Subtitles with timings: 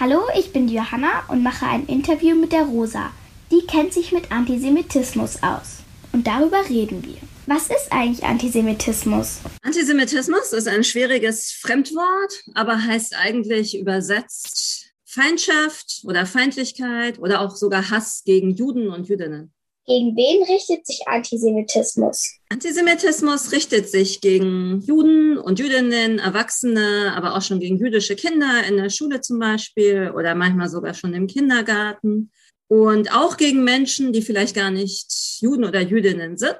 [0.00, 3.12] Hallo, ich bin Johanna und mache ein Interview mit der Rosa.
[3.52, 5.84] Die kennt sich mit Antisemitismus aus.
[6.12, 7.18] Und darüber reden wir.
[7.46, 9.38] Was ist eigentlich Antisemitismus?
[9.62, 17.88] Antisemitismus ist ein schwieriges Fremdwort, aber heißt eigentlich übersetzt Feindschaft oder Feindlichkeit oder auch sogar
[17.88, 19.53] Hass gegen Juden und Jüdinnen.
[19.86, 22.38] Gegen wen richtet sich Antisemitismus?
[22.48, 28.78] Antisemitismus richtet sich gegen Juden und Jüdinnen, Erwachsene, aber auch schon gegen jüdische Kinder in
[28.78, 32.30] der Schule zum Beispiel oder manchmal sogar schon im Kindergarten.
[32.66, 36.56] Und auch gegen Menschen, die vielleicht gar nicht Juden oder Jüdinnen sind,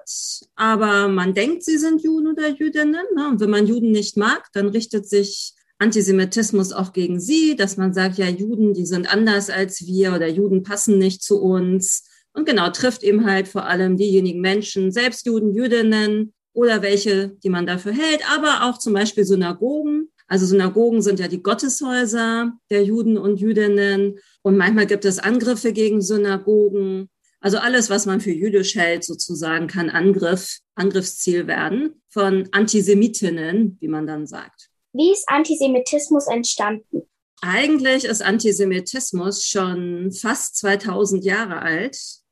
[0.54, 3.06] aber man denkt, sie sind Juden oder Jüdinnen.
[3.16, 3.28] Ne?
[3.28, 7.94] Und wenn man Juden nicht mag, dann richtet sich Antisemitismus auch gegen sie, dass man
[7.94, 12.46] sagt, ja, Juden, die sind anders als wir oder Juden passen nicht zu uns und
[12.46, 17.64] genau, trifft eben halt vor allem diejenigen Menschen, selbst Juden, Jüdinnen oder welche, die man
[17.64, 20.10] dafür hält, aber auch zum Beispiel Synagogen.
[20.26, 24.18] Also Synagogen sind ja die Gotteshäuser der Juden und Jüdinnen.
[24.42, 27.08] Und manchmal gibt es Angriffe gegen Synagogen.
[27.40, 33.88] Also alles, was man für jüdisch hält, sozusagen, kann Angriff, Angriffsziel werden von Antisemitinnen, wie
[33.88, 34.70] man dann sagt.
[34.92, 37.02] Wie ist Antisemitismus entstanden?
[37.42, 42.23] Eigentlich ist Antisemitismus schon fast 2000 Jahre alt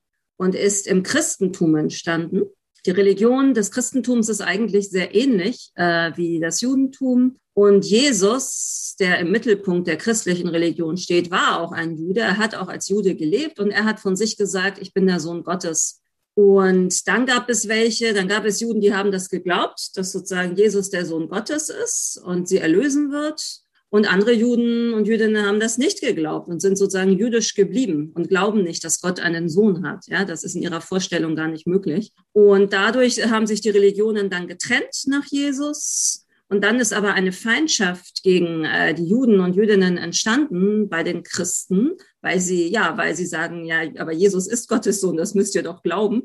[0.43, 2.43] und ist im Christentum entstanden.
[2.85, 7.37] Die Religion des Christentums ist eigentlich sehr ähnlich äh, wie das Judentum.
[7.55, 12.23] Und Jesus, der im Mittelpunkt der christlichen Religion steht, war auch ein Jude.
[12.23, 15.21] Er hat auch als Jude gelebt und er hat von sich gesagt, ich bin der
[15.21, 16.01] Sohn Gottes.
[16.35, 20.57] Und dann gab es welche, dann gab es Juden, die haben das geglaubt, dass sozusagen
[20.57, 23.62] Jesus der Sohn Gottes ist und sie erlösen wird.
[23.93, 28.31] Und andere Juden und Jüdinnen haben das nicht geglaubt und sind sozusagen jüdisch geblieben und
[28.31, 30.07] glauben nicht, dass Gott einen Sohn hat.
[30.07, 32.11] Ja, das ist in ihrer Vorstellung gar nicht möglich.
[32.33, 36.25] Und dadurch haben sich die Religionen dann getrennt nach Jesus.
[36.49, 41.23] Und dann ist aber eine Feindschaft gegen äh, die Juden und Jüdinnen entstanden bei den
[41.23, 41.91] Christen,
[42.23, 45.63] weil sie, ja, weil sie sagen, ja, aber Jesus ist Gottes Sohn, das müsst ihr
[45.63, 46.23] doch glauben.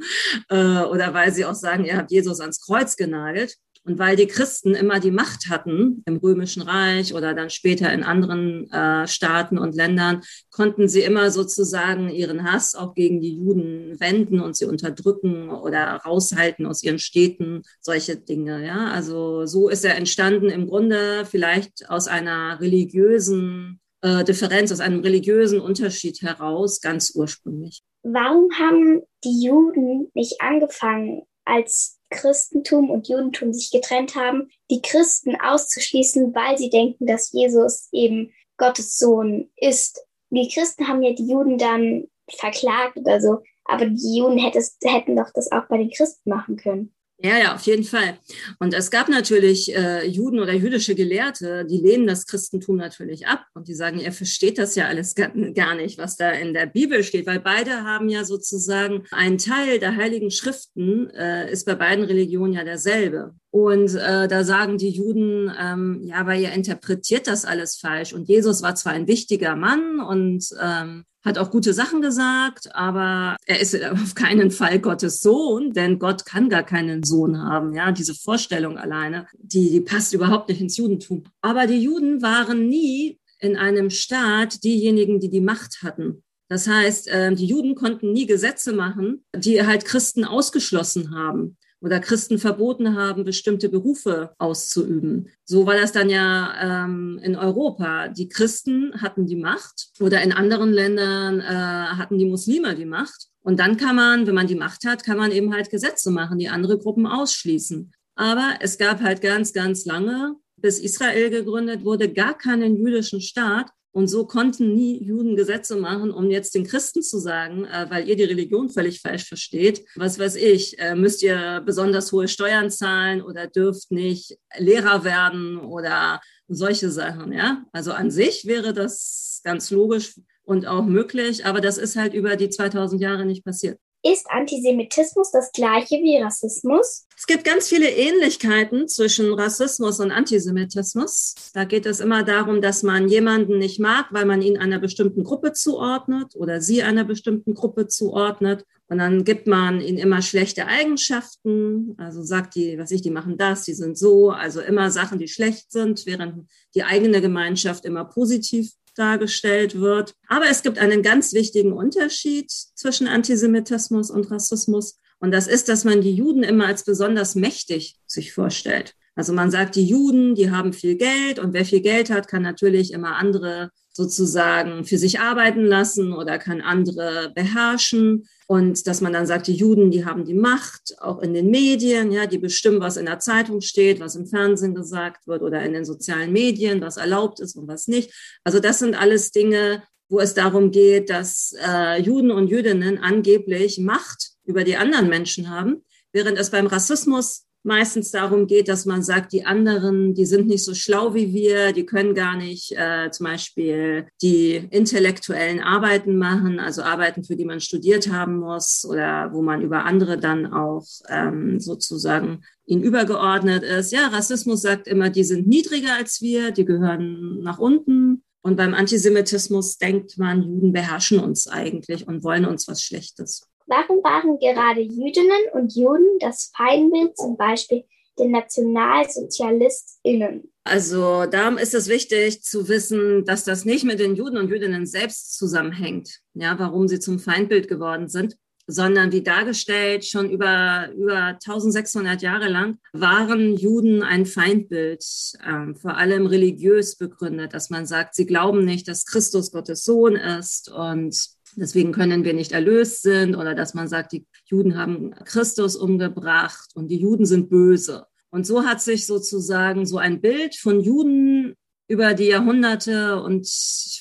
[0.50, 3.58] Äh, oder weil sie auch sagen, ihr habt Jesus ans Kreuz genagelt.
[3.88, 8.03] Und weil die Christen immer die Macht hatten im Römischen Reich oder dann später in
[8.03, 13.97] anderen äh, Staaten und Ländern, konnten sie immer sozusagen ihren Hass auch gegen die Juden
[13.97, 18.66] wenden und sie unterdrücken oder raushalten aus ihren Städten, solche Dinge.
[18.66, 24.81] Ja, also so ist er entstanden im Grunde vielleicht aus einer religiösen äh, Differenz, aus
[24.81, 27.84] einem religiösen Unterschied heraus, ganz ursprünglich.
[28.03, 35.35] Warum haben die Juden nicht angefangen, als Christentum und Judentum sich getrennt haben, die Christen
[35.40, 40.01] auszuschließen, weil sie denken, dass Jesus eben Gottes Sohn ist.
[40.29, 45.31] Die Christen haben ja die Juden dann verklagt oder so, aber die Juden hätten doch
[45.34, 46.94] das auch bei den Christen machen können.
[47.19, 48.19] Ja, ja, auf jeden Fall.
[48.59, 53.44] Und es gab natürlich äh, Juden oder jüdische Gelehrte, die lehnen das Christentum natürlich ab
[53.55, 57.03] und die sagen, ihr versteht das ja alles gar, nicht, was da in der Bibel
[57.03, 62.05] steht, weil beide haben ja sozusagen ein Teil der heiligen Schriften äh, ist bei beiden
[62.05, 63.34] Religionen ja derselbe.
[63.49, 68.13] Und äh, da sagen die Juden, ähm, ja, aber ihr interpretiert das alles falsch.
[68.13, 73.36] Und Jesus war zwar ein wichtiger Mann und ähm, hat auch gute Sachen gesagt, aber
[73.46, 77.74] er ist auf keinen Fall Gottes Sohn, denn Gott kann gar keinen Sohn haben.
[77.74, 81.26] Ja, diese Vorstellung alleine, die, die passt überhaupt nicht ins Judentum.
[81.42, 86.24] Aber die Juden waren nie in einem Staat diejenigen, die die Macht hatten.
[86.50, 92.00] Das heißt, ähm, die Juden konnten nie Gesetze machen, die halt Christen ausgeschlossen haben oder
[92.00, 95.30] Christen verboten haben, bestimmte Berufe auszuüben.
[95.46, 98.08] So war das dann ja ähm, in Europa.
[98.08, 103.28] Die Christen hatten die Macht oder in anderen Ländern äh, hatten die Muslime die Macht.
[103.42, 106.40] Und dann kann man, wenn man die Macht hat, kann man eben halt Gesetze machen,
[106.40, 107.94] die andere Gruppen ausschließen.
[108.16, 113.70] Aber es gab halt ganz, ganz lange, bis Israel gegründet wurde, gar keinen jüdischen Staat,
[113.97, 118.08] und so konnten nie Juden Gesetze machen, um jetzt den Christen zu sagen, äh, weil
[118.08, 122.69] ihr die Religion völlig falsch versteht, was weiß ich, äh, müsst ihr besonders hohe Steuern
[122.69, 127.66] zahlen oder dürft nicht Lehrer werden oder solche Sachen, ja.
[127.72, 132.35] Also an sich wäre das ganz logisch und auch möglich, aber das ist halt über
[132.35, 133.79] die 2000 Jahre nicht passiert.
[134.09, 137.06] Ist Antisemitismus das gleiche wie Rassismus?
[137.18, 141.36] Es gibt ganz viele Ähnlichkeiten zwischen Rassismus und Antisemitismus.
[141.54, 145.26] Da geht es immer darum, dass man jemanden nicht mag, weil man ihn einer bestimmten
[145.26, 148.64] Gruppe zuordnet oder sie einer bestimmten Gruppe zuordnet.
[148.88, 151.96] Und dann gibt man ihnen immer schlechte Eigenschaften.
[151.98, 154.30] Also sagt die, was ich, die machen das, die sind so.
[154.30, 160.14] Also immer Sachen, die schlecht sind, während die eigene Gemeinschaft immer positiv dargestellt wird.
[160.28, 164.99] Aber es gibt einen ganz wichtigen Unterschied zwischen Antisemitismus und Rassismus.
[165.20, 168.96] Und das ist, dass man die Juden immer als besonders mächtig sich vorstellt.
[169.17, 172.43] Also man sagt, die Juden, die haben viel Geld und wer viel Geld hat, kann
[172.43, 178.28] natürlich immer andere sozusagen für sich arbeiten lassen oder kann andere beherrschen.
[178.46, 182.11] Und dass man dann sagt, die Juden, die haben die Macht, auch in den Medien,
[182.11, 185.73] ja, die bestimmen, was in der Zeitung steht, was im Fernsehen gesagt wird oder in
[185.73, 188.13] den sozialen Medien, was erlaubt ist und was nicht.
[188.43, 193.79] Also das sind alles Dinge, wo es darum geht, dass äh, Juden und Jüdinnen angeblich
[193.79, 199.03] Macht über die anderen Menschen haben, während es beim Rassismus meistens darum geht, dass man
[199.03, 203.11] sagt, die anderen, die sind nicht so schlau wie wir, die können gar nicht äh,
[203.11, 209.31] zum Beispiel die intellektuellen Arbeiten machen, also Arbeiten, für die man studiert haben muss oder
[209.34, 213.91] wo man über andere dann auch ähm, sozusagen ihnen übergeordnet ist.
[213.91, 218.23] Ja, Rassismus sagt immer, die sind niedriger als wir, die gehören nach unten.
[218.41, 223.46] Und beim Antisemitismus denkt man, Juden beherrschen uns eigentlich und wollen uns was Schlechtes.
[223.67, 227.84] Warum waren gerade Jüdinnen und Juden das Feindbild zum Beispiel
[228.17, 230.49] der NationalsozialistInnen?
[230.64, 234.85] Also darum ist es wichtig zu wissen, dass das nicht mit den Juden und Jüdinnen
[234.85, 238.37] selbst zusammenhängt, ja, warum sie zum Feindbild geworden sind,
[238.67, 245.05] sondern wie dargestellt, schon über, über 1600 Jahre lang waren Juden ein Feindbild,
[245.46, 250.17] ähm, vor allem religiös begründet, dass man sagt, sie glauben nicht, dass Christus Gottes Sohn
[250.17, 255.12] ist und deswegen können wir nicht erlöst sind oder dass man sagt, die Juden haben
[255.26, 258.06] Christus umgebracht und die Juden sind böse.
[258.30, 261.56] Und so hat sich sozusagen so ein Bild von Juden
[261.89, 263.48] über die Jahrhunderte und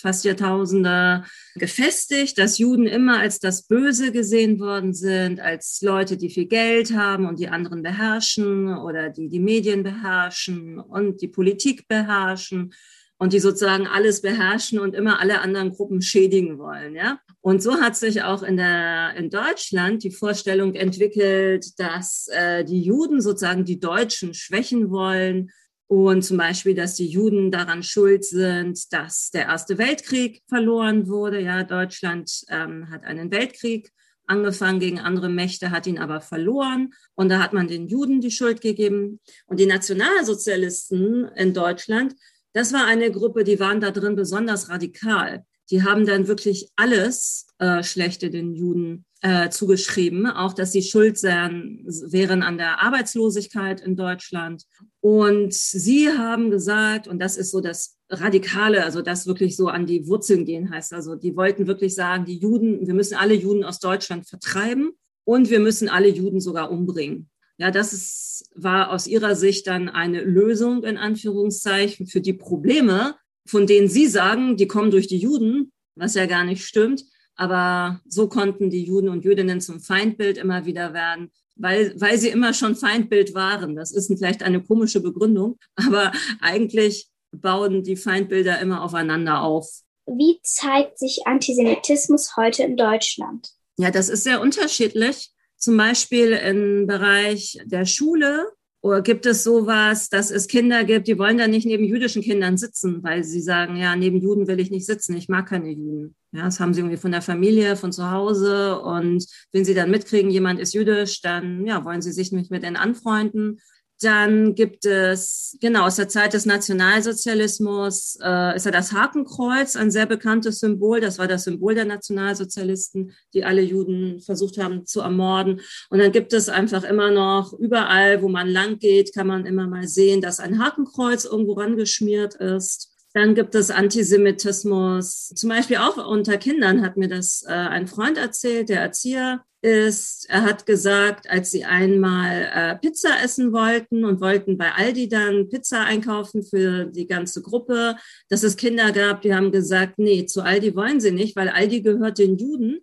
[0.00, 1.25] fast Jahrtausende
[1.55, 6.94] gefestigt, dass Juden immer als das Böse gesehen worden sind, als Leute, die viel Geld
[6.94, 12.75] haben und die anderen beherrschen oder die die Medien beherrschen und die Politik beherrschen
[13.18, 17.18] und die sozusagen alles beherrschen und immer alle anderen Gruppen schädigen wollen, ja.
[17.40, 22.82] Und so hat sich auch in der in Deutschland die Vorstellung entwickelt, dass äh, die
[22.82, 25.50] Juden sozusagen die Deutschen schwächen wollen
[25.88, 31.40] und zum Beispiel, dass die Juden daran schuld sind, dass der Erste Weltkrieg verloren wurde.
[31.40, 33.92] Ja, Deutschland ähm, hat einen Weltkrieg
[34.26, 36.92] angefangen gegen andere Mächte, hat ihn aber verloren.
[37.14, 39.20] Und da hat man den Juden die Schuld gegeben.
[39.46, 42.16] Und die Nationalsozialisten in Deutschland
[42.56, 45.44] das war eine Gruppe, die waren da drin besonders radikal.
[45.70, 51.23] Die haben dann wirklich alles äh, Schlechte den Juden äh, zugeschrieben, auch dass sie schuld
[51.23, 54.62] wären, wären an der Arbeitslosigkeit in Deutschland.
[55.00, 59.85] Und sie haben gesagt, und das ist so das Radikale, also das wirklich so an
[59.85, 63.64] die Wurzeln gehen heißt, also die wollten wirklich sagen, die Juden, wir müssen alle Juden
[63.64, 64.93] aus Deutschland vertreiben
[65.25, 67.29] und wir müssen alle Juden sogar umbringen.
[67.58, 73.17] Ja, das ist, war aus ihrer Sicht dann eine Lösung in Anführungszeichen für die Probleme,
[73.47, 77.05] von denen sie sagen, die kommen durch die Juden, was ja gar nicht stimmt.
[77.35, 82.29] Aber so konnten die Juden und Jüdinnen zum Feindbild immer wieder werden, weil, weil sie
[82.29, 83.76] immer schon Feindbild waren.
[83.76, 89.69] Das ist vielleicht eine komische Begründung, aber eigentlich bauen die Feindbilder immer aufeinander auf.
[90.06, 93.50] Wie zeigt sich Antisemitismus heute in Deutschland?
[93.76, 95.32] Ja, das ist sehr unterschiedlich.
[95.66, 98.52] Zum Beispiel im Bereich der Schule
[98.82, 102.56] oder gibt es sowas, dass es Kinder gibt, die wollen da nicht neben jüdischen Kindern
[102.56, 106.14] sitzen, weil sie sagen, ja, neben Juden will ich nicht sitzen, ich mag keine Juden.
[106.30, 108.78] Ja, das haben sie irgendwie von der Familie, von zu Hause.
[108.78, 112.62] Und wenn sie dann mitkriegen, jemand ist jüdisch, dann ja, wollen sie sich nicht mit
[112.62, 113.58] denen anfreunden.
[114.02, 119.90] Dann gibt es, genau, aus der Zeit des Nationalsozialismus äh, ist ja das Hakenkreuz, ein
[119.90, 121.00] sehr bekanntes Symbol.
[121.00, 125.62] Das war das Symbol der Nationalsozialisten, die alle Juden versucht haben zu ermorden.
[125.88, 129.67] Und dann gibt es einfach immer noch, überall, wo man lang geht, kann man immer
[129.67, 132.93] mal sehen, dass ein Hakenkreuz irgendwo rangeschmiert ist.
[133.15, 135.29] Dann gibt es Antisemitismus.
[135.34, 140.27] Zum Beispiel auch unter Kindern hat mir das äh, ein Freund erzählt, der Erzieher ist,
[140.29, 145.49] er hat gesagt, als sie einmal äh, Pizza essen wollten und wollten bei Aldi dann
[145.49, 147.96] Pizza einkaufen für die ganze Gruppe,
[148.29, 151.82] dass es Kinder gab, die haben gesagt, nee, zu Aldi wollen sie nicht, weil Aldi
[151.82, 152.81] gehört den Juden.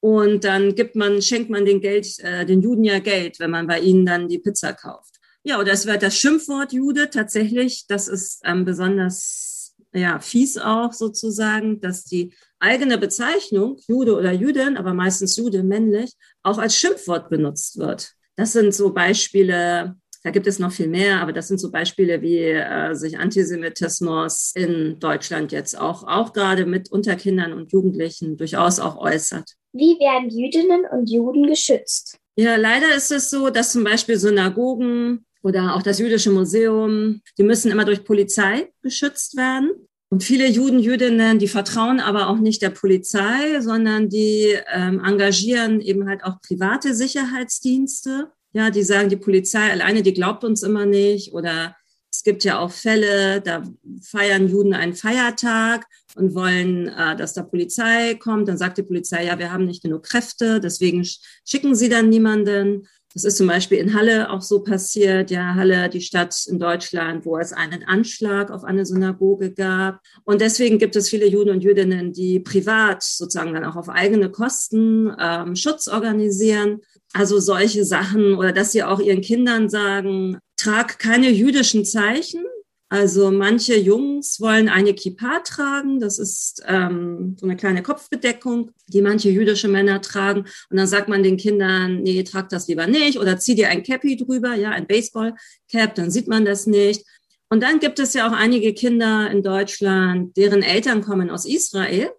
[0.00, 3.66] Und dann gibt man, schenkt man den Geld, äh, den Juden ja Geld, wenn man
[3.66, 5.14] bei ihnen dann die Pizza kauft.
[5.42, 9.55] Ja, oder es wird das Schimpfwort Jude tatsächlich, das ist ähm, besonders
[9.96, 16.12] ja, fies auch sozusagen, dass die eigene Bezeichnung, Jude oder Jüdin, aber meistens Jude männlich,
[16.42, 18.12] auch als Schimpfwort benutzt wird.
[18.36, 22.20] Das sind so Beispiele, da gibt es noch viel mehr, aber das sind so Beispiele,
[22.22, 28.36] wie äh, sich Antisemitismus in Deutschland jetzt auch, auch gerade mit unter Kindern und Jugendlichen
[28.36, 29.52] durchaus auch äußert.
[29.72, 32.18] Wie werden Jüdinnen und Juden geschützt?
[32.38, 37.44] Ja, leider ist es so, dass zum Beispiel Synagogen oder auch das Jüdische Museum, die
[37.44, 39.70] müssen immer durch Polizei geschützt werden.
[40.08, 45.80] Und viele Juden, Jüdinnen, die vertrauen aber auch nicht der Polizei, sondern die ähm, engagieren
[45.80, 48.32] eben halt auch private Sicherheitsdienste.
[48.54, 51.32] Ja, die sagen, die Polizei alleine, die glaubt uns immer nicht.
[51.32, 51.76] Oder
[52.10, 53.62] es gibt ja auch Fälle, da
[54.02, 55.86] feiern Juden einen Feiertag
[56.16, 58.48] und wollen, äh, dass da Polizei kommt.
[58.48, 61.06] Dann sagt die Polizei, ja, wir haben nicht genug Kräfte, deswegen
[61.44, 62.88] schicken sie dann niemanden.
[63.16, 65.30] Das ist zum Beispiel in Halle auch so passiert.
[65.30, 70.00] Ja, Halle, die Stadt in Deutschland, wo es einen Anschlag auf eine Synagoge gab.
[70.24, 74.30] Und deswegen gibt es viele Juden und Jüdinnen, die privat sozusagen dann auch auf eigene
[74.30, 76.82] Kosten ähm, Schutz organisieren.
[77.14, 82.44] Also solche Sachen oder dass sie auch ihren Kindern sagen, trag keine jüdischen Zeichen,
[82.88, 89.02] also manche Jungs wollen eine Kippa tragen, das ist ähm, so eine kleine Kopfbedeckung, die
[89.02, 90.44] manche jüdische Männer tragen.
[90.70, 93.82] Und dann sagt man den Kindern, nee, trag das lieber nicht oder zieh dir ein
[93.82, 97.04] Cappy drüber, ja, ein Baseball-Cap, dann sieht man das nicht.
[97.48, 102.10] Und dann gibt es ja auch einige Kinder in Deutschland, deren Eltern kommen aus Israel.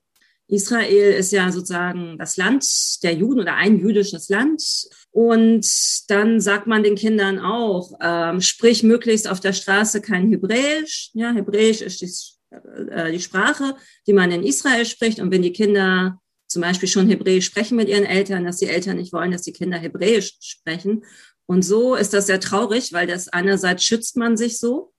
[0.47, 2.65] Israel ist ja sozusagen das Land
[3.03, 4.63] der Juden oder ein jüdisches Land.
[5.11, 5.67] Und
[6.07, 11.09] dann sagt man den Kindern auch, ähm, sprich möglichst auf der Straße kein Hebräisch.
[11.13, 12.11] Ja, Hebräisch ist die,
[12.91, 13.75] äh, die Sprache,
[14.07, 15.19] die man in Israel spricht.
[15.19, 18.97] Und wenn die Kinder zum Beispiel schon Hebräisch sprechen mit ihren Eltern, dass die Eltern
[18.97, 21.03] nicht wollen, dass die Kinder Hebräisch sprechen.
[21.45, 24.93] Und so ist das sehr traurig, weil das einerseits schützt man sich so,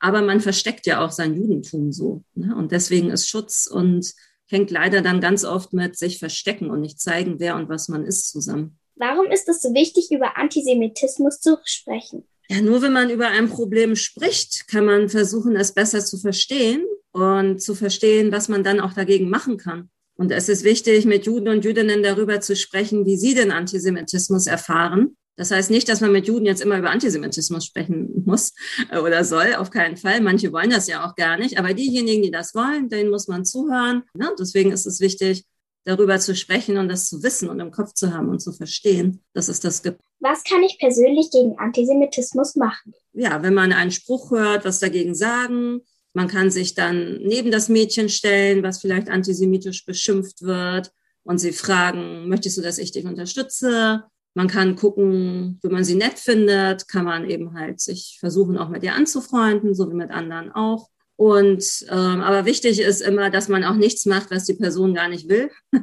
[0.00, 2.24] aber man versteckt ja auch sein Judentum so.
[2.34, 2.54] Ne?
[2.54, 4.12] Und deswegen ist Schutz und
[4.46, 8.04] hängt leider dann ganz oft mit sich verstecken und nicht zeigen, wer und was man
[8.04, 8.78] ist zusammen.
[8.96, 12.24] Warum ist es so wichtig, über Antisemitismus zu sprechen?
[12.48, 16.84] Ja, nur wenn man über ein Problem spricht, kann man versuchen, es besser zu verstehen
[17.12, 19.88] und zu verstehen, was man dann auch dagegen machen kann.
[20.16, 24.46] Und es ist wichtig, mit Juden und Jüdinnen darüber zu sprechen, wie sie den Antisemitismus
[24.46, 28.52] erfahren das heißt nicht, dass man mit Juden jetzt immer über Antisemitismus sprechen muss
[28.90, 30.20] äh, oder soll, auf keinen Fall.
[30.20, 31.58] Manche wollen das ja auch gar nicht.
[31.58, 34.04] Aber diejenigen, die das wollen, denen muss man zuhören.
[34.18, 35.44] Ja, deswegen ist es wichtig,
[35.84, 39.22] darüber zu sprechen und das zu wissen und im Kopf zu haben und zu verstehen,
[39.34, 40.00] dass es das gibt.
[40.20, 42.94] Was kann ich persönlich gegen Antisemitismus machen?
[43.12, 45.80] Ja, wenn man einen Spruch hört, was dagegen sagen.
[46.14, 50.92] Man kann sich dann neben das Mädchen stellen, was vielleicht antisemitisch beschimpft wird
[51.24, 54.04] und sie fragen, möchtest du, dass ich dich unterstütze?
[54.34, 58.68] Man kann gucken, wenn man sie nett findet, kann man eben halt sich versuchen, auch
[58.68, 60.90] mit ihr anzufreunden, so wie mit anderen auch.
[61.16, 65.08] Und ähm, aber wichtig ist immer, dass man auch nichts macht, was die Person gar
[65.08, 65.48] nicht will,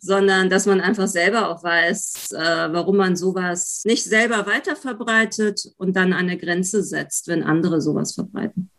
[0.00, 5.68] sondern dass man einfach selber auch weiß, äh, warum man sowas nicht selber weiter verbreitet
[5.76, 8.70] und dann eine Grenze setzt, wenn andere sowas verbreiten.